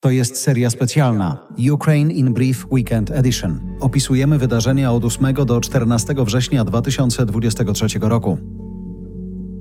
To 0.00 0.10
jest 0.10 0.36
seria 0.36 0.70
specjalna 0.70 1.46
Ukraine 1.72 2.12
in 2.12 2.34
Brief 2.34 2.66
Weekend 2.70 3.10
Edition. 3.10 3.60
Opisujemy 3.80 4.38
wydarzenia 4.38 4.92
od 4.92 5.04
8 5.04 5.34
do 5.34 5.60
14 5.60 6.14
września 6.24 6.64
2023 6.64 7.86
roku. 8.00 8.38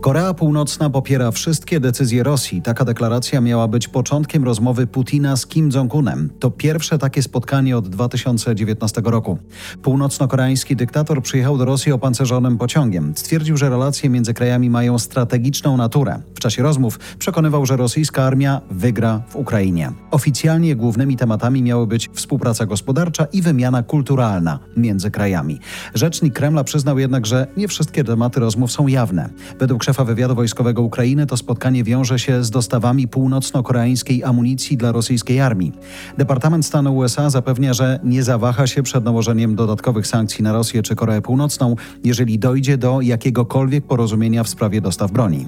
Korea 0.00 0.34
Północna 0.34 0.90
popiera 0.90 1.30
wszystkie 1.30 1.80
decyzje 1.80 2.22
Rosji. 2.22 2.62
Taka 2.62 2.84
deklaracja 2.84 3.40
miała 3.40 3.68
być 3.68 3.88
początkiem 3.88 4.44
rozmowy 4.44 4.86
Putina 4.86 5.36
z 5.36 5.46
Kim 5.46 5.70
Jong-unem. 5.70 6.28
To 6.38 6.50
pierwsze 6.50 6.98
takie 6.98 7.22
spotkanie 7.22 7.76
od 7.76 7.88
2019 7.88 9.02
roku. 9.04 9.38
Północno-koreański 9.82 10.76
dyktator 10.76 11.22
przyjechał 11.22 11.58
do 11.58 11.64
Rosji 11.64 11.92
opancerzonym 11.92 12.58
pociągiem. 12.58 13.12
Stwierdził, 13.16 13.56
że 13.56 13.70
relacje 13.70 14.10
między 14.10 14.34
krajami 14.34 14.70
mają 14.70 14.98
strategiczną 14.98 15.76
naturę. 15.76 16.22
W 16.34 16.40
czasie 16.40 16.62
rozmów 16.62 16.98
przekonywał, 17.18 17.66
że 17.66 17.76
rosyjska 17.76 18.24
armia 18.24 18.60
wygra 18.70 19.22
w 19.28 19.36
Ukrainie. 19.36 19.92
Oficjalnie 20.10 20.76
głównymi 20.76 21.16
tematami 21.16 21.62
miały 21.62 21.86
być 21.86 22.10
współpraca 22.12 22.66
gospodarcza 22.66 23.24
i 23.24 23.42
wymiana 23.42 23.82
kulturalna 23.82 24.58
między 24.76 25.10
krajami. 25.10 25.60
Rzecznik 25.94 26.34
Kremla 26.34 26.64
przyznał 26.64 26.98
jednak, 26.98 27.26
że 27.26 27.46
nie 27.56 27.68
wszystkie 27.68 28.04
tematy 28.04 28.40
rozmów 28.40 28.72
są 28.72 28.86
jawne. 28.86 29.28
Według 29.58 29.89
szefa 29.90 30.04
wywiadu 30.04 30.34
wojskowego 30.34 30.82
Ukrainy 30.82 31.26
to 31.26 31.36
spotkanie 31.36 31.84
wiąże 31.84 32.18
się 32.18 32.44
z 32.44 32.50
dostawami 32.50 33.08
północno-koreańskiej 33.08 34.24
amunicji 34.24 34.76
dla 34.76 34.92
rosyjskiej 34.92 35.40
armii. 35.40 35.72
Departament 36.18 36.66
Stanu 36.66 36.96
USA 36.96 37.30
zapewnia, 37.30 37.74
że 37.74 38.00
nie 38.04 38.22
zawaha 38.22 38.66
się 38.66 38.82
przed 38.82 39.04
nałożeniem 39.04 39.54
dodatkowych 39.54 40.06
sankcji 40.06 40.42
na 40.44 40.52
Rosję 40.52 40.82
czy 40.82 40.96
Koreę 40.96 41.22
Północną, 41.22 41.76
jeżeli 42.04 42.38
dojdzie 42.38 42.78
do 42.78 43.00
jakiegokolwiek 43.00 43.86
porozumienia 43.86 44.44
w 44.44 44.48
sprawie 44.48 44.80
dostaw 44.80 45.12
broni. 45.12 45.46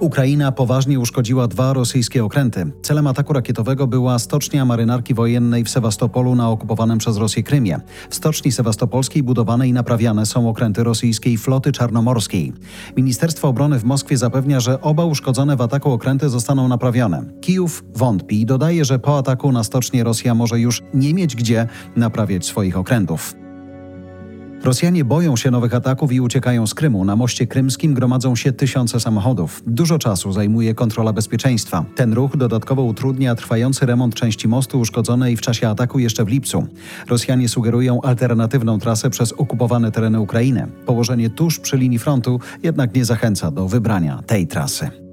Ukraina 0.00 0.52
poważnie 0.52 1.00
uszkodziła 1.00 1.48
dwa 1.48 1.72
rosyjskie 1.72 2.24
okręty. 2.24 2.72
Celem 2.82 3.06
ataku 3.06 3.32
rakietowego 3.32 3.86
była 3.86 4.18
stocznia 4.18 4.64
marynarki 4.64 5.14
wojennej 5.14 5.64
w 5.64 5.70
Sewastopolu 5.70 6.34
na 6.34 6.50
okupowanym 6.50 6.98
przez 6.98 7.16
Rosję 7.16 7.42
Krymie. 7.42 7.80
W 8.10 8.14
stoczni 8.14 8.52
sewastopolskiej 8.52 9.22
budowane 9.22 9.68
i 9.68 9.72
naprawiane 9.72 10.26
są 10.26 10.48
okręty 10.48 10.84
rosyjskiej 10.84 11.38
floty 11.38 11.72
czarnomorskiej. 11.72 12.52
Ministerstwo 12.96 13.48
Obrony 13.48 13.78
w 13.78 13.84
Moskwie 13.84 14.16
zapewnia, 14.16 14.60
że 14.60 14.80
oba 14.80 15.04
uszkodzone 15.04 15.56
w 15.56 15.60
ataku 15.60 15.92
okręty 15.92 16.28
zostaną 16.28 16.68
naprawione. 16.68 17.24
Kijów 17.40 17.84
wątpi 17.94 18.40
i 18.40 18.46
dodaje, 18.46 18.84
że 18.84 18.98
po 18.98 19.18
ataku 19.18 19.52
na 19.52 19.64
stocznię 19.64 20.04
Rosja 20.04 20.34
może 20.34 20.60
już 20.60 20.82
nie 20.94 21.14
mieć 21.14 21.36
gdzie 21.36 21.68
naprawiać 21.96 22.46
swoich 22.46 22.78
okrętów. 22.78 23.34
Rosjanie 24.62 25.04
boją 25.04 25.36
się 25.36 25.50
nowych 25.50 25.74
ataków 25.74 26.12
i 26.12 26.20
uciekają 26.20 26.66
z 26.66 26.74
Krymu. 26.74 27.04
Na 27.04 27.16
moście 27.16 27.46
krymskim 27.46 27.94
gromadzą 27.94 28.36
się 28.36 28.52
tysiące 28.52 29.00
samochodów. 29.00 29.62
Dużo 29.66 29.98
czasu 29.98 30.32
zajmuje 30.32 30.74
kontrola 30.74 31.12
bezpieczeństwa. 31.12 31.84
Ten 31.94 32.12
ruch 32.12 32.36
dodatkowo 32.36 32.82
utrudnia 32.82 33.34
trwający 33.34 33.86
remont 33.86 34.14
części 34.14 34.48
mostu 34.48 34.80
uszkodzonej 34.80 35.36
w 35.36 35.40
czasie 35.40 35.68
ataku 35.68 35.98
jeszcze 35.98 36.24
w 36.24 36.28
lipcu. 36.28 36.66
Rosjanie 37.08 37.48
sugerują 37.48 38.00
alternatywną 38.02 38.78
trasę 38.78 39.10
przez 39.10 39.32
okupowane 39.32 39.92
tereny 39.92 40.20
Ukrainy. 40.20 40.66
Położenie 40.86 41.30
tuż 41.30 41.58
przy 41.58 41.76
linii 41.76 41.98
frontu 41.98 42.40
jednak 42.62 42.94
nie 42.94 43.04
zachęca 43.04 43.50
do 43.50 43.68
wybrania 43.68 44.22
tej 44.26 44.46
trasy. 44.46 45.07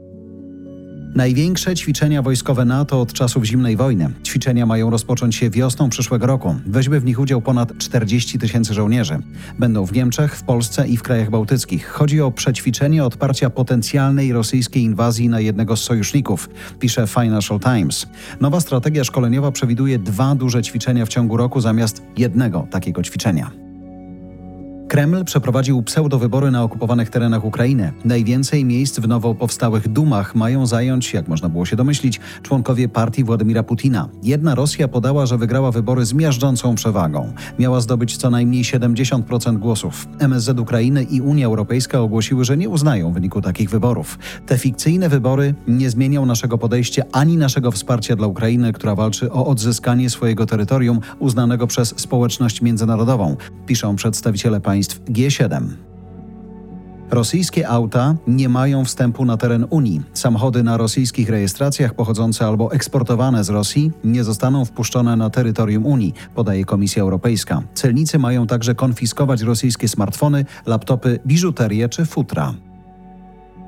Największe 1.15 1.75
ćwiczenia 1.75 2.21
wojskowe 2.21 2.65
NATO 2.65 3.01
od 3.01 3.13
czasów 3.13 3.43
zimnej 3.43 3.77
wojny. 3.77 4.09
Ćwiczenia 4.23 4.65
mają 4.65 4.89
rozpocząć 4.89 5.35
się 5.35 5.49
wiosną 5.49 5.89
przyszłego 5.89 6.25
roku. 6.25 6.55
Weźmie 6.65 6.99
w 6.99 7.05
nich 7.05 7.19
udział 7.19 7.41
ponad 7.41 7.77
40 7.77 8.39
tysięcy 8.39 8.73
żołnierzy. 8.73 9.19
Będą 9.59 9.85
w 9.85 9.93
Niemczech, 9.93 10.35
w 10.35 10.43
Polsce 10.43 10.87
i 10.87 10.97
w 10.97 11.03
krajach 11.03 11.29
bałtyckich. 11.29 11.87
Chodzi 11.87 12.21
o 12.21 12.31
przećwiczenie 12.31 13.03
odparcia 13.03 13.49
potencjalnej 13.49 14.33
rosyjskiej 14.33 14.83
inwazji 14.83 15.29
na 15.29 15.39
jednego 15.39 15.75
z 15.75 15.83
sojuszników, 15.83 16.49
pisze 16.79 17.07
Financial 17.07 17.59
Times. 17.59 18.07
Nowa 18.41 18.59
strategia 18.61 19.03
szkoleniowa 19.03 19.51
przewiduje 19.51 19.99
dwa 19.99 20.35
duże 20.35 20.61
ćwiczenia 20.63 21.05
w 21.05 21.09
ciągu 21.09 21.37
roku 21.37 21.61
zamiast 21.61 22.01
jednego 22.17 22.67
takiego 22.71 23.03
ćwiczenia. 23.03 23.64
Kreml 24.95 25.25
przeprowadził 25.25 25.83
pseudowybory 25.83 26.51
na 26.51 26.63
okupowanych 26.63 27.09
terenach 27.09 27.45
Ukrainy. 27.45 27.93
Najwięcej 28.05 28.65
miejsc 28.65 28.99
w 28.99 29.07
nowo 29.07 29.35
powstałych 29.35 29.87
dumach 29.87 30.35
mają 30.35 30.65
zająć, 30.65 31.13
jak 31.13 31.27
można 31.27 31.49
było 31.49 31.65
się 31.65 31.75
domyślić, 31.75 32.19
członkowie 32.41 32.89
partii 32.89 33.23
Władimira 33.23 33.63
Putina. 33.63 34.09
Jedna 34.23 34.55
Rosja 34.55 34.87
podała, 34.87 35.25
że 35.25 35.37
wygrała 35.37 35.71
wybory 35.71 36.05
z 36.05 36.13
miażdżącą 36.13 36.75
przewagą. 36.75 37.33
Miała 37.59 37.81
zdobyć 37.81 38.17
co 38.17 38.29
najmniej 38.29 38.63
70% 38.63 39.57
głosów. 39.57 40.07
MSZ 40.19 40.59
Ukrainy 40.59 41.03
i 41.03 41.21
Unia 41.21 41.45
Europejska 41.45 41.99
ogłosiły, 41.99 42.45
że 42.45 42.57
nie 42.57 42.69
uznają 42.69 43.13
wyniku 43.13 43.41
takich 43.41 43.69
wyborów. 43.69 44.19
Te 44.45 44.57
fikcyjne 44.57 45.09
wybory 45.09 45.53
nie 45.67 45.89
zmienią 45.89 46.25
naszego 46.25 46.57
podejścia 46.57 47.03
ani 47.11 47.37
naszego 47.37 47.71
wsparcia 47.71 48.15
dla 48.15 48.27
Ukrainy, 48.27 48.73
która 48.73 48.95
walczy 48.95 49.31
o 49.31 49.47
odzyskanie 49.47 50.09
swojego 50.09 50.45
terytorium 50.45 50.99
uznanego 51.19 51.67
przez 51.67 51.93
społeczność 51.97 52.61
międzynarodową, 52.61 53.37
piszą 53.65 53.95
przedstawiciele 53.95 54.61
państw 54.61 54.84
państw 54.85 55.01
G7. 55.11 55.67
Rosyjskie 57.11 57.67
auta 57.67 58.15
nie 58.27 58.49
mają 58.49 58.85
wstępu 58.85 59.25
na 59.25 59.37
teren 59.37 59.65
Unii. 59.69 60.01
Samochody 60.13 60.63
na 60.63 60.77
rosyjskich 60.77 61.29
rejestracjach 61.29 61.93
pochodzące 61.93 62.45
albo 62.45 62.71
eksportowane 62.71 63.43
z 63.43 63.49
Rosji 63.49 63.91
nie 64.03 64.23
zostaną 64.23 64.65
wpuszczone 64.65 65.15
na 65.15 65.29
terytorium 65.29 65.85
Unii, 65.85 66.13
podaje 66.35 66.65
Komisja 66.65 67.03
Europejska. 67.03 67.61
Celnicy 67.73 68.19
mają 68.19 68.47
także 68.47 68.75
konfiskować 68.75 69.41
rosyjskie 69.41 69.87
smartfony, 69.87 70.45
laptopy, 70.65 71.19
biżuterię 71.25 71.89
czy 71.89 72.05
futra. 72.05 72.53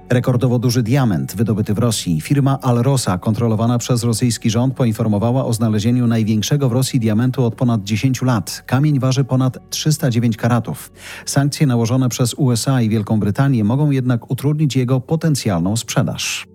Rekordowo 0.10 0.60
duży 0.60 0.84
diament 0.84 1.36
wydobyty 1.36 1.74
w 1.74 1.78
Rosji. 1.78 2.22
Firma 2.22 2.60
Alrosa, 2.62 3.18
kontrolowana 3.18 3.78
przez 3.78 4.04
rosyjski 4.04 4.50
rząd, 4.50 4.74
poinformowała 4.74 5.46
o 5.46 5.54
znalezieniu 5.54 6.08
największego 6.08 6.70
w 6.70 6.72
Rosji 6.72 7.00
diamentu 7.00 7.46
od 7.46 7.56
ponad 7.56 7.84
10 7.84 8.22
lat. 8.22 8.64
Kamień 8.66 9.00
waży 9.00 9.24
ponad 9.24 9.70
309 9.70 10.38
karatów. 10.38 10.92
Sankcje 11.26 11.68
nałożone 11.68 12.10
przez 12.10 12.34
USA 12.34 12.82
i 12.82 12.90
Wielką 12.90 13.20
Brytanię 13.20 13.64
mogą 13.64 13.92
jednak 13.92 14.32
utrudnić 14.32 14.76
jego 14.76 15.02
potencjalną 15.02 15.78
sprzedaż. 15.78 16.48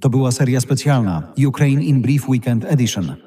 To 0.00 0.10
była 0.10 0.32
seria 0.32 0.60
specjalna 0.60 1.22
Ukraine 1.46 1.82
in 1.82 2.02
Brief 2.02 2.28
Weekend 2.28 2.64
Edition. 2.64 3.23